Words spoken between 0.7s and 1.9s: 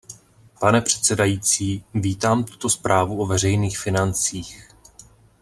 předsedající,